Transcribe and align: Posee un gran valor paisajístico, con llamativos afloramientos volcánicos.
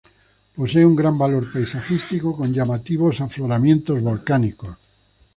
Posee 0.59 0.83
un 0.91 0.95
gran 1.01 1.15
valor 1.23 1.43
paisajístico, 1.53 2.29
con 2.37 2.49
llamativos 2.51 3.21
afloramientos 3.21 4.01
volcánicos. 4.09 4.73